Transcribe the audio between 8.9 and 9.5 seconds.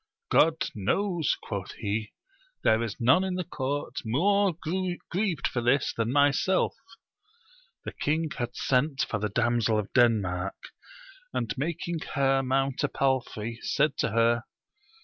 for the